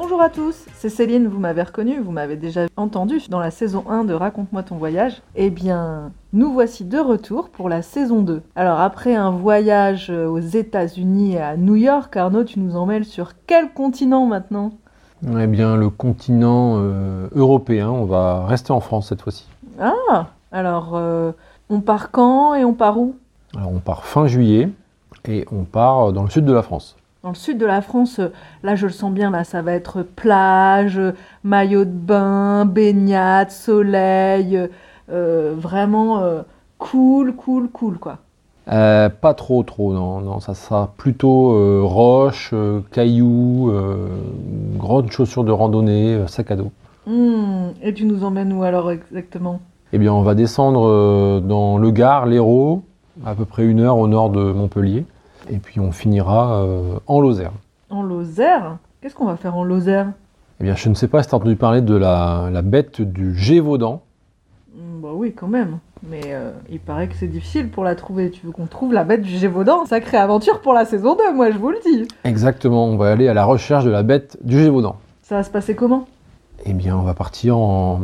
Bonjour 0.00 0.22
à 0.22 0.28
tous, 0.28 0.64
c'est 0.74 0.90
Céline, 0.90 1.26
vous 1.26 1.40
m'avez 1.40 1.60
reconnu, 1.60 1.98
vous 1.98 2.12
m'avez 2.12 2.36
déjà 2.36 2.66
entendu 2.76 3.20
dans 3.30 3.40
la 3.40 3.50
saison 3.50 3.82
1 3.90 4.04
de 4.04 4.14
Raconte-moi 4.14 4.62
ton 4.62 4.76
voyage. 4.76 5.22
Eh 5.34 5.50
bien, 5.50 6.12
nous 6.32 6.52
voici 6.52 6.84
de 6.84 6.98
retour 6.98 7.48
pour 7.48 7.68
la 7.68 7.82
saison 7.82 8.22
2. 8.22 8.40
Alors 8.54 8.78
après 8.78 9.16
un 9.16 9.32
voyage 9.32 10.08
aux 10.10 10.38
États-Unis 10.38 11.32
et 11.32 11.40
à 11.40 11.56
New 11.56 11.74
York, 11.74 12.16
Arnaud, 12.16 12.44
tu 12.44 12.60
nous 12.60 12.76
emmènes 12.76 13.02
sur 13.02 13.32
quel 13.48 13.72
continent 13.72 14.24
maintenant? 14.26 14.70
Eh 15.36 15.48
bien, 15.48 15.74
le 15.74 15.90
continent 15.90 16.76
euh, 16.76 17.26
européen, 17.34 17.90
on 17.90 18.04
va 18.04 18.46
rester 18.46 18.70
en 18.70 18.80
France 18.80 19.08
cette 19.08 19.22
fois-ci. 19.22 19.48
Ah, 19.80 20.28
alors 20.52 20.92
euh, 20.94 21.32
on 21.70 21.80
part 21.80 22.12
quand 22.12 22.54
et 22.54 22.64
on 22.64 22.72
part 22.72 23.00
où? 23.00 23.16
Alors, 23.56 23.72
on 23.72 23.80
part 23.80 24.04
fin 24.04 24.28
juillet 24.28 24.68
et 25.26 25.44
on 25.50 25.64
part 25.64 26.12
dans 26.12 26.22
le 26.22 26.30
sud 26.30 26.44
de 26.44 26.52
la 26.52 26.62
France. 26.62 26.94
Dans 27.24 27.30
le 27.30 27.34
sud 27.34 27.58
de 27.58 27.66
la 27.66 27.80
France, 27.80 28.20
euh, 28.20 28.28
là 28.62 28.76
je 28.76 28.86
le 28.86 28.92
sens 28.92 29.10
bien, 29.12 29.32
là 29.32 29.42
ça 29.42 29.60
va 29.60 29.72
être 29.72 30.02
plage, 30.04 31.00
maillot 31.42 31.84
de 31.84 31.90
bain, 31.90 32.64
baignade, 32.64 33.50
soleil, 33.50 34.68
euh, 35.10 35.54
vraiment 35.56 36.20
euh, 36.20 36.42
cool, 36.78 37.34
cool, 37.34 37.70
cool 37.70 37.98
quoi. 37.98 38.18
Euh, 38.70 39.08
pas 39.08 39.34
trop, 39.34 39.64
trop, 39.64 39.92
non, 39.92 40.20
non, 40.20 40.38
ça 40.38 40.54
sera 40.54 40.92
plutôt 40.96 41.88
roche, 41.88 42.54
cailloux, 42.92 43.72
grandes 44.76 45.10
chaussures 45.10 45.42
de 45.42 45.50
randonnée, 45.50 46.22
sac 46.28 46.52
à 46.52 46.56
dos. 46.56 46.70
Hmm, 47.06 47.70
et 47.82 47.94
tu 47.94 48.04
nous 48.04 48.22
emmènes 48.22 48.52
où 48.52 48.62
alors 48.62 48.92
exactement? 48.92 49.60
Eh 49.92 49.98
bien, 49.98 50.12
on 50.12 50.22
va 50.22 50.36
descendre 50.36 51.40
dans 51.40 51.78
le 51.78 51.90
Gard, 51.90 52.26
l'Hérault, 52.26 52.82
à 53.24 53.34
peu 53.34 53.46
près 53.46 53.64
une 53.64 53.80
heure 53.80 53.96
au 53.96 54.06
nord 54.06 54.30
de 54.30 54.52
Montpellier, 54.52 55.04
et 55.50 55.58
puis 55.58 55.80
on 55.80 55.92
finira 55.92 56.62
euh, 56.62 56.98
en 57.06 57.20
Lozère. 57.20 57.52
En 57.90 58.02
Lozère 58.02 58.76
Qu'est-ce 59.00 59.14
qu'on 59.14 59.26
va 59.26 59.36
faire 59.36 59.56
en 59.56 59.62
Lozère? 59.64 60.08
Eh 60.60 60.64
bien, 60.64 60.74
je 60.74 60.88
ne 60.88 60.94
sais 60.94 61.06
pas 61.06 61.22
si 61.22 61.28
tu 61.28 61.34
as 61.34 61.38
entendu 61.38 61.54
parler 61.54 61.80
de 61.82 61.94
la, 61.94 62.48
la 62.52 62.62
bête 62.62 63.00
du 63.00 63.36
Gévaudan. 63.36 64.02
Hmm, 64.74 65.00
Bah 65.00 65.10
oui 65.14 65.32
quand 65.32 65.46
même, 65.46 65.78
mais 66.10 66.20
euh, 66.26 66.50
il 66.68 66.80
paraît 66.80 67.06
que 67.06 67.14
c'est 67.14 67.28
difficile 67.28 67.68
pour 67.70 67.84
la 67.84 67.94
trouver. 67.94 68.30
Tu 68.32 68.44
veux 68.44 68.50
qu'on 68.52 68.66
trouve 68.66 68.92
la 68.92 69.04
bête 69.04 69.22
du 69.22 69.30
Gévaudan? 69.30 69.86
Sacrée 69.86 70.16
aventure 70.16 70.60
pour 70.60 70.72
la 70.74 70.84
saison 70.84 71.14
2, 71.16 71.32
moi 71.34 71.52
je 71.52 71.58
vous 71.58 71.70
le 71.70 71.78
dis. 71.86 72.08
Exactement, 72.24 72.86
on 72.86 72.96
va 72.96 73.12
aller 73.12 73.28
à 73.28 73.34
la 73.34 73.44
recherche 73.44 73.84
de 73.84 73.90
la 73.90 74.02
bête 74.02 74.36
du 74.42 74.58
Gévaudan. 74.58 74.96
Ça 75.22 75.36
va 75.36 75.42
se 75.44 75.50
passer 75.50 75.76
comment? 75.76 76.06
Eh 76.64 76.72
bien, 76.72 76.96
on 76.96 77.02
va 77.02 77.14
partir 77.14 77.56
en, 77.56 78.00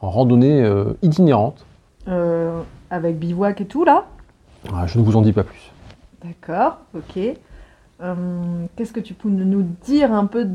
en 0.00 0.10
randonnée 0.10 0.62
euh, 0.62 0.94
itinérante. 1.02 1.66
Euh, 2.08 2.62
Avec 2.90 3.18
bivouac 3.18 3.60
et 3.60 3.66
tout 3.66 3.84
là? 3.84 4.04
Ah, 4.74 4.86
je 4.86 4.98
ne 4.98 5.04
vous 5.04 5.14
en 5.16 5.20
dis 5.20 5.32
pas 5.34 5.44
plus. 5.44 5.70
D'accord, 6.24 6.78
ok. 6.94 7.18
Euh, 8.00 8.14
Qu'est-ce 8.76 8.92
que 8.92 9.00
tu 9.00 9.14
peux 9.14 9.28
nous 9.28 9.64
dire 9.84 10.12
un 10.12 10.26
peu 10.26 10.48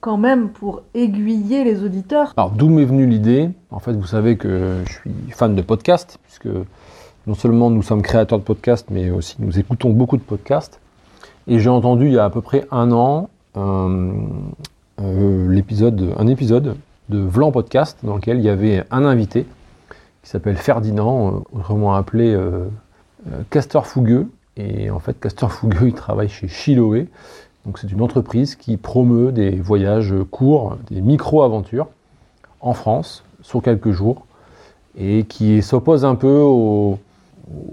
quand 0.00 0.18
même 0.18 0.50
pour 0.50 0.82
aiguiller 0.94 1.64
les 1.64 1.82
auditeurs? 1.82 2.32
Alors, 2.36 2.50
d'où 2.50 2.68
m'est 2.68 2.84
venue 2.84 3.06
l'idée? 3.06 3.50
En 3.70 3.78
fait, 3.78 3.92
vous 3.92 4.06
savez 4.06 4.36
que 4.36 4.82
je 4.86 4.92
suis 4.92 5.30
fan 5.30 5.54
de 5.54 5.62
podcasts, 5.62 6.18
puisque 6.24 6.48
non 7.26 7.34
seulement 7.34 7.70
nous 7.70 7.82
sommes 7.82 8.02
créateurs 8.02 8.38
de 8.38 8.44
podcasts, 8.44 8.90
mais 8.90 9.10
aussi 9.10 9.36
nous 9.38 9.58
écoutons 9.58 9.90
beaucoup 9.90 10.16
de 10.16 10.22
podcasts. 10.22 10.80
Et 11.48 11.60
j'ai 11.60 11.70
entendu 11.70 12.06
il 12.06 12.12
y 12.12 12.18
a 12.18 12.24
à 12.24 12.30
peu 12.30 12.40
près 12.42 12.66
un 12.70 12.92
an 12.92 13.30
un, 13.54 14.00
euh, 15.00 15.56
épisode 15.56 16.76
de 17.08 17.18
Vlan 17.18 17.52
Podcast 17.52 17.98
dans 18.02 18.16
lequel 18.16 18.38
il 18.38 18.44
y 18.44 18.48
avait 18.50 18.84
un 18.90 19.04
invité 19.04 19.46
qui 20.22 20.30
s'appelle 20.30 20.56
Ferdinand, 20.56 21.28
euh, 21.28 21.38
autrement 21.52 21.94
appelé 21.94 22.38
Castor 23.50 23.86
Fougueux. 23.86 24.28
Et 24.56 24.90
en 24.90 24.98
fait, 24.98 25.18
Castor 25.20 25.52
Fougueux, 25.52 25.88
il 25.88 25.94
travaille 25.94 26.28
chez 26.28 26.48
Chiloé. 26.48 27.08
Donc 27.64 27.78
c'est 27.78 27.90
une 27.90 28.02
entreprise 28.02 28.54
qui 28.54 28.76
promeut 28.76 29.32
des 29.32 29.50
voyages 29.56 30.14
courts, 30.30 30.76
des 30.90 31.00
micro-aventures 31.00 31.88
en 32.60 32.74
France 32.74 33.24
sur 33.42 33.60
quelques 33.60 33.90
jours 33.90 34.24
et 34.96 35.24
qui 35.24 35.62
s'oppose 35.62 36.04
un 36.04 36.14
peu 36.14 36.38
au, 36.38 36.98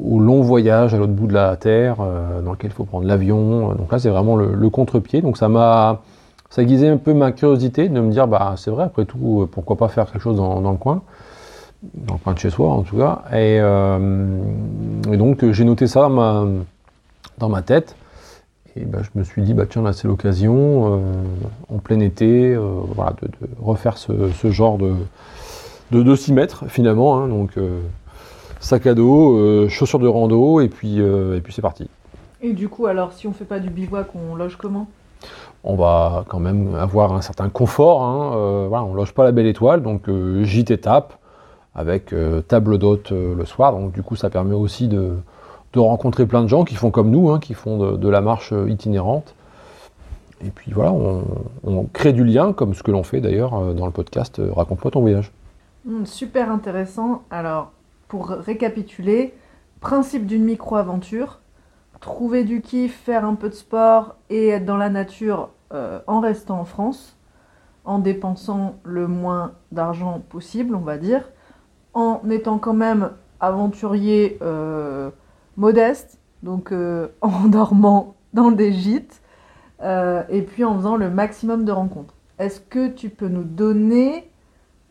au 0.04 0.20
long 0.20 0.42
voyage 0.42 0.94
à 0.94 0.98
l'autre 0.98 1.14
bout 1.14 1.28
de 1.28 1.34
la 1.34 1.56
Terre 1.56 1.98
euh, 2.00 2.42
dans 2.42 2.52
lequel 2.52 2.72
il 2.72 2.74
faut 2.74 2.86
prendre 2.86 3.08
l'avion. 3.08 3.74
Donc 3.74 3.92
là, 3.92 4.00
c'est 4.00 4.10
vraiment 4.10 4.36
le, 4.36 4.70
contre-pied. 4.70 5.22
Donc 5.22 5.38
ça 5.38 5.50
m'a 5.50 6.02
ça 6.50 6.62
a 6.62 6.64
aiguisé 6.64 6.88
un 6.88 6.98
peu 6.98 7.16
ma 7.16 7.32
curiosité 7.32 7.90
de 7.90 8.00
me 8.00 8.12
dire, 8.12 8.28
bah 8.28 8.54
c'est 8.58 8.70
vrai, 8.70 8.84
après 8.84 9.06
tout, 9.06 9.42
euh, 9.42 9.50
pourquoi 9.52 9.76
pas 9.76 9.88
faire 9.88 10.12
quelque 10.12 10.22
chose 10.22 10.38
dans, 10.38 10.60
le 10.72 10.78
coin, 10.78 11.02
dans 11.82 12.14
le 12.14 12.20
coin 12.20 12.34
de 12.34 12.38
chez 12.40 12.52
soi 12.52 12.70
en 12.70 12.84
tout 12.84 12.98
cas. 12.98 13.24
Et, 13.32 13.58
euh, 13.60 14.38
et 15.12 15.18
donc 15.18 15.50
j'ai 15.52 15.66
noté 15.66 15.88
ça 15.88 16.10
ma, 16.10 16.46
dans 17.38 17.50
ma 17.50 17.62
tête. 17.62 17.96
Et 18.76 18.86
bah, 18.86 19.00
je 19.04 19.10
me 19.18 19.24
suis 19.24 19.44
dit, 19.44 19.54
bah, 19.54 19.66
tiens, 19.70 19.84
là, 19.84 19.94
c'est 19.94 20.08
l'occasion, 20.08 20.96
euh, 20.96 21.00
en 21.70 21.78
plein 21.78 22.00
été, 22.00 22.56
euh, 22.56 22.62
voilà, 22.96 23.14
de, 23.22 23.28
de 23.28 23.52
refaire 23.62 23.98
ce, 23.98 24.32
ce 24.32 24.50
genre 24.50 24.78
de, 24.80 24.94
de, 25.92 26.02
de 26.02 26.16
6 26.16 26.34
mètres, 26.34 26.66
finalement. 26.68 27.18
hein. 27.18 27.28
donc, 27.28 27.52
euh, 27.58 27.82
sac 28.60 28.88
à 28.88 28.96
dos, 28.96 29.68
chaussures 29.70 30.00
de 30.00 30.08
rando, 30.08 30.60
et 30.62 30.70
puis, 30.70 30.98
et 31.00 31.42
puis 31.44 31.54
c'est 31.54 31.62
parti. 31.62 31.90
Et 32.42 32.54
du 32.54 32.70
coup, 32.70 32.86
alors 32.88 33.12
si 33.12 33.28
on 33.28 33.34
fait 33.34 33.46
pas 33.46 33.60
du 33.60 33.70
bivouac, 33.70 34.08
on 34.16 34.36
loge 34.36 34.56
comment? 34.56 34.88
On 35.66 35.76
va 35.76 36.24
quand 36.30 36.40
même 36.40 36.74
avoir 36.76 37.14
un 37.14 37.22
certain 37.22 37.50
confort. 37.50 38.02
Hein, 38.04 38.68
voilà, 38.70 38.86
on 38.86 38.94
loge 38.94 39.14
pas 39.14 39.26
la 39.26 39.34
belle 39.34 39.48
étoile, 39.48 39.84
donc 39.84 40.10
gîte 40.44 40.72
étape, 40.72 41.14
avec 41.76 42.14
table 42.48 42.78
d'hôte 42.78 43.12
le 43.12 43.44
soir. 43.44 43.74
Donc, 43.74 43.92
du 43.92 44.02
coup, 44.02 44.16
ça 44.16 44.30
permet 44.30 44.56
aussi 44.56 44.88
de, 44.88 45.12
de 45.74 45.80
rencontrer 45.80 46.26
plein 46.26 46.44
de 46.44 46.48
gens 46.48 46.64
qui 46.64 46.76
font 46.76 46.92
comme 46.92 47.10
nous, 47.10 47.32
hein, 47.32 47.40
qui 47.40 47.54
font 47.54 47.96
de, 47.96 48.10
la 48.10 48.22
marche 48.22 48.54
euh, 48.54 48.70
itinérante. 48.70 49.34
Et 50.46 50.50
puis 50.50 50.72
voilà, 50.72 50.92
on, 50.92 51.84
crée 51.94 52.14
du 52.14 52.24
lien, 52.24 52.54
comme 52.54 52.74
ce 52.74 52.84
que 52.84 52.92
l'on 52.92 53.04
fait 53.04 53.22
d'ailleurs 53.22 53.56
euh, 53.56 53.74
dans 53.74 53.86
le 53.86 53.92
podcast 53.92 54.40
euh, 54.40 54.52
Raconte-moi 54.54 54.92
ton 54.92 55.02
voyage. 55.02 55.32
Hmm, 55.86 56.06
Super 56.06 56.52
intéressant. 56.52 57.24
Alors, 57.32 57.72
pour 58.08 58.28
récapituler, 58.28 59.34
principe 59.82 60.28
d'une 60.28 60.44
micro-aventure, 60.44 61.40
trouver 62.00 62.44
du 62.44 62.62
kiff, 62.62 62.96
faire 62.96 63.26
un 63.26 63.36
peu 63.36 63.50
de 63.50 63.56
sport 63.56 64.16
et 64.30 64.50
être 64.50 64.66
dans 64.66 64.78
la 64.78 64.90
nature 64.90 65.50
en 66.06 66.20
restant 66.20 66.60
en 66.60 66.66
France, 66.66 67.18
en 67.84 67.98
dépensant 67.98 68.76
le 68.84 69.08
moins 69.08 69.54
d'argent 69.72 70.22
possible, 70.30 70.76
on 70.76 70.82
va 70.82 71.00
dire, 71.00 71.24
en 71.96 72.22
étant 72.30 72.60
quand 72.60 72.76
même 72.76 73.10
aventurier 73.40 74.38
modeste, 75.58 76.19
donc 76.41 76.72
euh, 76.72 77.08
en 77.22 77.47
dormant 77.47 78.16
dans 78.34 78.52
des 78.52 78.74
gîtes, 78.74 79.22
euh, 79.81 80.24
et 80.30 80.41
puis 80.41 80.64
en 80.64 80.75
faisant 80.78 80.96
le 80.96 81.09
maximum 81.09 81.66
de 81.66 81.72
rencontres. 81.72 82.14
Est-ce 82.40 82.59
que 82.59 82.88
tu 82.88 83.09
peux 83.09 83.28
nous 83.28 83.44
donner 83.44 84.30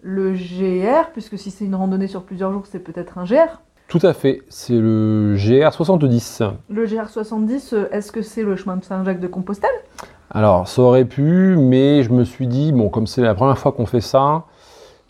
le 0.03 0.33
GR, 0.33 1.11
puisque 1.13 1.39
si 1.39 1.51
c'est 1.51 1.65
une 1.65 1.75
randonnée 1.75 2.09
sur 2.09 2.25
plusieurs 2.25 2.53
jours, 2.53 2.65
c'est 2.67 2.81
peut-être 2.81 3.19
un 3.19 3.25
GR. 3.25 3.63
Tout 3.89 4.01
à 4.03 4.15
fait, 4.15 4.43
c'est 4.49 4.79
le 4.79 5.35
GR70. 5.37 6.51
Le 6.71 6.87
GR70, 6.87 7.75
euh, 7.75 7.89
est-ce 7.93 8.11
que 8.11 8.23
c'est 8.23 8.43
le 8.43 8.57
chemin 8.57 8.77
de 8.77 8.85
Saint-Jacques-de-Compostelle? 8.85 9.71
Alors, 10.31 10.67
ça 10.67 10.83
aurait 10.83 11.05
pu, 11.05 11.57
mais 11.59 12.03
je 12.03 12.11
me 12.11 12.25
suis 12.25 12.47
dit, 12.47 12.73
bon, 12.73 12.89
comme 12.89 13.07
c'est 13.07 13.21
la 13.21 13.35
première 13.35 13.59
fois 13.59 13.73
qu'on 13.73 13.87
fait 13.87 14.01
ça, 14.01 14.45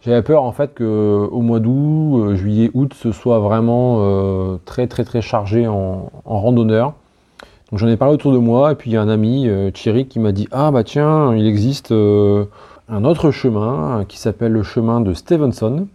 j'avais 0.04 0.22
peur 0.22 0.42
en 0.42 0.52
fait 0.52 0.74
que 0.74 1.28
au 1.30 1.40
mois 1.40 1.60
d'août, 1.60 2.18
euh, 2.18 2.36
juillet, 2.36 2.70
août, 2.74 2.94
ce 2.94 3.12
soit 3.12 3.38
vraiment 3.38 3.98
euh, 4.00 4.56
très 4.64 4.86
très 4.86 5.04
très 5.04 5.22
chargé 5.22 5.66
en, 5.66 6.10
en 6.24 6.40
randonneurs. 6.40 6.94
Donc 7.70 7.78
j'en 7.78 7.88
ai 7.88 7.96
parlé 7.96 8.12
autour 8.14 8.32
de 8.32 8.38
moi, 8.38 8.72
et 8.72 8.74
puis 8.74 8.91
il 8.91 8.92
y 8.92 8.96
a 8.98 9.02
un 9.02 9.08
ami, 9.08 9.48
euh, 9.48 9.70
Thierry, 9.70 10.06
qui 10.06 10.18
m'a 10.18 10.32
dit, 10.32 10.46
ah 10.52 10.70
bah 10.70 10.84
tiens, 10.84 11.34
il 11.34 11.46
existe 11.46 11.91
euh, 11.91 12.44
un 12.91 13.04
autre 13.06 13.30
chemin 13.30 14.00
euh, 14.00 14.04
qui 14.04 14.18
s'appelle 14.18 14.52
le 14.52 14.62
chemin 14.62 15.00
de 15.00 15.15
Stevenson, 15.15 15.86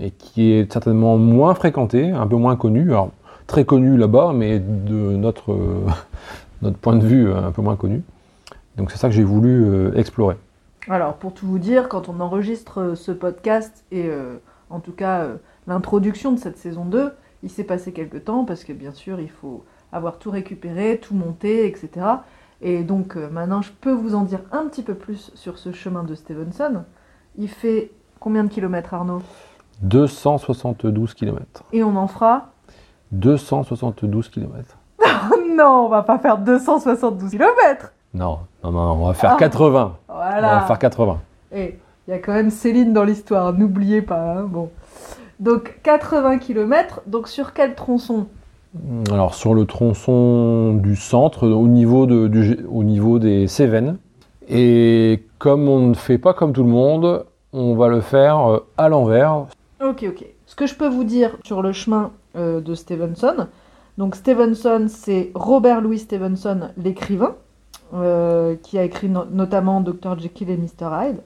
et 0.00 0.12
qui 0.12 0.52
est 0.52 0.72
certainement 0.72 1.18
moins 1.18 1.54
fréquenté, 1.54 2.10
un 2.12 2.26
peu 2.28 2.36
moins 2.36 2.54
connu, 2.54 2.90
alors 2.92 3.10
très 3.48 3.64
connu 3.64 3.96
là-bas, 3.96 4.32
mais 4.32 4.60
de 4.60 5.16
notre, 5.16 5.52
euh, 5.52 5.86
notre 6.62 6.76
point 6.76 6.94
de 6.94 7.04
vue, 7.04 7.28
euh, 7.28 7.48
un 7.48 7.50
peu 7.50 7.62
moins 7.62 7.76
connu. 7.76 8.02
Donc 8.76 8.92
c'est 8.92 8.98
ça 8.98 9.08
que 9.08 9.14
j'ai 9.14 9.24
voulu 9.24 9.64
euh, 9.64 9.92
explorer. 9.96 10.36
Alors, 10.88 11.14
pour 11.14 11.34
tout 11.34 11.46
vous 11.46 11.58
dire, 11.58 11.88
quand 11.88 12.08
on 12.08 12.20
enregistre 12.20 12.80
euh, 12.80 12.94
ce 12.94 13.12
podcast, 13.12 13.84
et 13.90 14.06
euh, 14.06 14.36
en 14.70 14.80
tout 14.80 14.92
cas 14.92 15.22
euh, 15.22 15.36
l'introduction 15.66 16.32
de 16.32 16.38
cette 16.38 16.56
saison 16.56 16.84
2, 16.84 17.12
il 17.42 17.50
s'est 17.50 17.64
passé 17.64 17.92
quelques 17.92 18.24
temps, 18.24 18.44
parce 18.44 18.64
que 18.64 18.72
bien 18.72 18.92
sûr, 18.92 19.20
il 19.20 19.30
faut 19.30 19.64
avoir 19.92 20.18
tout 20.18 20.30
récupéré, 20.30 20.98
tout 21.00 21.14
monté, 21.14 21.66
etc. 21.66 22.06
Et 22.60 22.82
donc 22.82 23.16
euh, 23.16 23.28
maintenant, 23.30 23.62
je 23.62 23.70
peux 23.72 23.92
vous 23.92 24.14
en 24.14 24.22
dire 24.22 24.40
un 24.52 24.66
petit 24.66 24.82
peu 24.82 24.94
plus 24.94 25.30
sur 25.34 25.58
ce 25.58 25.72
chemin 25.72 26.02
de 26.02 26.14
Stevenson. 26.14 26.84
Il 27.36 27.48
fait 27.48 27.92
combien 28.20 28.44
de 28.44 28.48
kilomètres, 28.48 28.94
Arnaud? 28.94 29.22
272 29.82 31.14
km. 31.14 31.64
Et 31.72 31.84
on 31.84 31.96
en 31.96 32.08
fera? 32.08 32.50
272 33.12 34.28
km. 34.28 34.76
Non, 35.58 35.86
on 35.86 35.88
va 35.88 36.04
pas 36.04 36.20
faire 36.20 36.38
272 36.38 37.30
kilomètres 37.30 37.92
Non, 38.14 38.38
non, 38.64 38.72
non, 38.72 38.80
on 39.02 39.06
va 39.06 39.14
faire 39.14 39.32
Ah. 39.34 39.38
80. 39.38 39.96
On 40.08 40.12
Voilà 40.14 40.40
va 40.40 40.60
faire 40.62 40.78
80. 40.78 41.18
Et 41.52 41.78
il 42.06 42.10
y 42.10 42.14
a 42.14 42.18
quand 42.18 42.32
même 42.32 42.50
Céline 42.50 42.92
dans 42.92 43.04
l'histoire, 43.04 43.52
n'oubliez 43.52 44.02
pas. 44.02 44.38
hein, 44.38 44.42
bon. 44.44 44.70
Donc 45.40 45.78
80 45.84 46.38
km, 46.38 47.02
donc 47.06 47.28
sur 47.28 47.52
quel 47.52 47.74
tronçon? 47.74 48.26
Alors 49.12 49.34
sur 49.34 49.54
le 49.54 49.64
tronçon 49.66 50.74
du 50.74 50.96
centre, 50.96 51.48
au 51.48 51.68
niveau, 51.68 52.06
de- 52.06 52.28
du, 52.28 52.58
au 52.70 52.82
niveau 52.84 53.18
des 53.18 53.46
Cévennes. 53.46 53.98
Et 54.48 55.24
comme 55.38 55.68
on 55.68 55.80
ne 55.88 55.94
fait 55.94 56.18
pas 56.18 56.32
comme 56.34 56.52
tout 56.52 56.62
le 56.64 56.68
monde, 56.70 57.24
on 57.52 57.74
va 57.76 57.88
le 57.88 58.00
faire 58.00 58.46
euh, 58.50 58.66
à 58.76 58.88
l'envers. 58.88 59.46
Ok, 59.82 60.04
ok. 60.08 60.24
Ce 60.46 60.54
que 60.56 60.66
je 60.66 60.74
peux 60.74 60.88
vous 60.88 61.04
dire 61.04 61.36
sur 61.44 61.62
le 61.62 61.72
chemin 61.72 62.10
euh, 62.36 62.60
de 62.60 62.74
Stevenson, 62.74 63.46
donc 63.96 64.14
Stevenson, 64.16 64.86
c'est 64.88 65.30
Robert 65.34 65.80
Louis 65.80 65.98
Stevenson, 65.98 66.70
l'écrivain, 66.76 67.34
euh, 67.94 68.56
qui 68.62 68.78
a 68.78 68.84
écrit 68.84 69.08
no- 69.08 69.24
notamment 69.30 69.80
Dr. 69.80 70.18
Jekyll 70.18 70.50
et 70.50 70.56
Mr. 70.56 70.88
Hyde. 70.92 71.18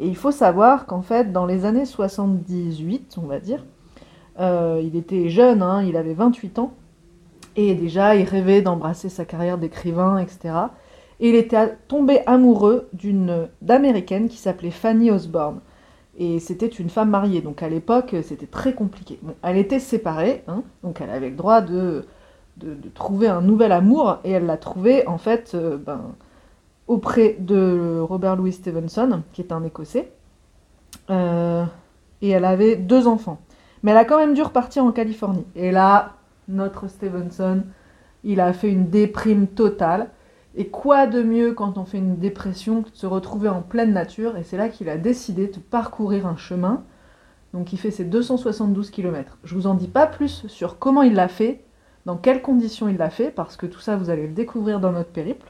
Et 0.00 0.06
il 0.06 0.16
faut 0.16 0.32
savoir 0.32 0.86
qu'en 0.86 1.02
fait, 1.02 1.32
dans 1.32 1.46
les 1.46 1.64
années 1.64 1.84
78, 1.86 3.16
on 3.22 3.26
va 3.26 3.38
dire, 3.40 3.64
euh, 4.40 4.80
il 4.82 4.96
était 4.96 5.28
jeune, 5.28 5.62
hein, 5.62 5.82
il 5.82 5.96
avait 5.96 6.14
28 6.14 6.58
ans, 6.58 6.72
et 7.56 7.74
déjà 7.74 8.16
il 8.16 8.24
rêvait 8.24 8.62
d'embrasser 8.62 9.08
sa 9.08 9.24
carrière 9.24 9.58
d'écrivain, 9.58 10.18
etc. 10.18 10.54
Et 11.20 11.28
il 11.28 11.34
était 11.36 11.76
tombé 11.88 12.20
amoureux 12.26 12.88
d'une 12.92 13.48
d'américaine 13.60 14.28
qui 14.28 14.38
s'appelait 14.38 14.70
Fanny 14.70 15.10
Osborne. 15.10 15.60
Et 16.18 16.40
c'était 16.40 16.66
une 16.66 16.90
femme 16.90 17.10
mariée, 17.10 17.40
donc 17.40 17.62
à 17.62 17.68
l'époque 17.68 18.16
c'était 18.22 18.46
très 18.46 18.74
compliqué. 18.74 19.18
Elle 19.42 19.56
était 19.56 19.78
séparée, 19.78 20.42
hein, 20.48 20.62
donc 20.82 21.00
elle 21.00 21.10
avait 21.10 21.30
le 21.30 21.36
droit 21.36 21.60
de, 21.62 22.04
de, 22.56 22.76
trouver 22.94 23.28
un 23.28 23.40
nouvel 23.40 23.72
amour, 23.72 24.18
et 24.24 24.32
elle 24.32 24.46
l'a 24.46 24.56
trouvé 24.56 25.06
en 25.06 25.18
fait 25.18 25.52
euh, 25.54 25.76
ben, 25.76 26.00
auprès 26.86 27.36
de 27.38 27.98
Robert 28.00 28.36
Louis 28.36 28.52
Stevenson, 28.52 29.22
qui 29.32 29.40
est 29.40 29.52
un 29.52 29.64
Écossais. 29.64 30.12
Euh, 31.10 31.64
et 32.20 32.30
elle 32.30 32.44
avait 32.44 32.76
deux 32.76 33.06
enfants. 33.06 33.40
Mais 33.82 33.90
elle 33.90 33.96
a 33.96 34.04
quand 34.04 34.18
même 34.18 34.34
dû 34.34 34.42
repartir 34.42 34.84
en 34.84 34.92
Californie. 34.92 35.44
Et 35.56 35.72
là, 35.72 36.12
notre 36.48 36.88
Stevenson, 36.88 37.62
il 38.24 38.40
a 38.40 38.52
fait 38.52 38.70
une 38.70 38.88
déprime 38.88 39.48
totale. 39.48 40.10
Et 40.54 40.68
quoi 40.68 41.06
de 41.06 41.22
mieux 41.22 41.52
quand 41.54 41.78
on 41.78 41.84
fait 41.84 41.98
une 41.98 42.16
dépression 42.16 42.82
que 42.82 42.90
de 42.90 42.96
se 42.96 43.06
retrouver 43.06 43.48
en 43.48 43.62
pleine 43.62 43.92
nature? 43.92 44.36
Et 44.36 44.44
c'est 44.44 44.56
là 44.56 44.68
qu'il 44.68 44.88
a 44.88 44.98
décidé 44.98 45.48
de 45.48 45.58
parcourir 45.58 46.26
un 46.26 46.36
chemin. 46.36 46.84
Donc 47.52 47.72
il 47.72 47.78
fait 47.78 47.90
ses 47.90 48.04
272 48.04 48.90
km. 48.90 49.38
Je 49.44 49.54
vous 49.54 49.66
en 49.66 49.74
dis 49.74 49.88
pas 49.88 50.06
plus 50.06 50.46
sur 50.46 50.78
comment 50.78 51.02
il 51.02 51.14
l'a 51.14 51.28
fait, 51.28 51.64
dans 52.06 52.16
quelles 52.16 52.42
conditions 52.42 52.88
il 52.88 52.96
l'a 52.96 53.10
fait, 53.10 53.30
parce 53.30 53.56
que 53.56 53.66
tout 53.66 53.80
ça 53.80 53.96
vous 53.96 54.10
allez 54.10 54.26
le 54.26 54.32
découvrir 54.32 54.80
dans 54.80 54.92
notre 54.92 55.10
périple. 55.10 55.46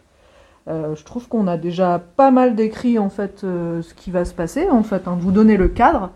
Euh, 0.69 0.95
je 0.95 1.05
trouve 1.05 1.27
qu'on 1.29 1.49
a 1.49 1.57
déjà 1.57 2.01
pas 2.17 2.31
mal 2.31 2.55
décrit 2.55 2.99
en 2.99 3.09
fait 3.09 3.43
euh, 3.43 3.83
ce 3.83 3.95
qui 3.95 4.11
va 4.11 4.25
se 4.25 4.35
passer, 4.35 4.69
en 4.71 4.83
fait, 4.83 5.09
hein, 5.09 5.17
vous 5.19 5.33
donner 5.33 5.57
le 5.57 5.69
cadre. 5.69 6.11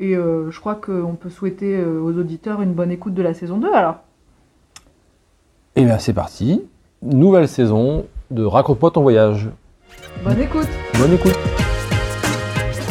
Et 0.00 0.16
euh, 0.16 0.50
je 0.50 0.58
crois 0.58 0.74
qu'on 0.74 1.16
peut 1.18 1.30
souhaiter 1.30 1.80
aux 1.84 2.18
auditeurs 2.18 2.60
une 2.62 2.72
bonne 2.72 2.90
écoute 2.90 3.14
de 3.14 3.22
la 3.22 3.34
saison 3.34 3.58
2 3.58 3.72
alors. 3.72 3.96
Et 5.76 5.84
bien 5.84 5.98
c'est 5.98 6.12
parti, 6.12 6.62
nouvelle 7.02 7.48
saison 7.48 8.06
de 8.30 8.44
Raconte-moi 8.44 8.90
ton 8.90 9.02
voyage. 9.02 9.50
Bonne 10.24 10.40
écoute 10.40 10.68
Bonne 10.98 11.12
écoute 11.12 11.63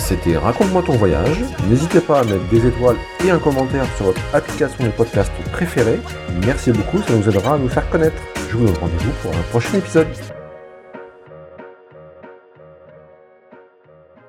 C'était 0.05 0.35
Raconte-moi 0.35 0.83
ton 0.85 0.97
voyage. 0.97 1.37
N'hésitez 1.69 2.01
pas 2.01 2.19
à 2.19 2.23
mettre 2.25 2.45
des 2.49 2.67
étoiles 2.67 2.97
et 3.25 3.31
un 3.31 3.39
commentaire 3.39 3.85
sur 3.95 4.07
votre 4.07 4.21
application 4.33 4.83
de 4.83 4.89
podcast 4.89 5.31
préférée. 5.53 5.97
Merci 6.45 6.73
beaucoup, 6.73 7.01
ça 7.01 7.13
nous 7.13 7.29
aidera 7.29 7.55
à 7.55 7.57
nous 7.57 7.69
faire 7.69 7.89
connaître. 7.89 8.21
Je 8.49 8.57
vous 8.57 8.65
donne 8.65 8.75
rendez-vous 8.81 9.11
pour 9.21 9.31
un 9.31 9.41
prochain 9.43 9.77
épisode. 9.77 10.07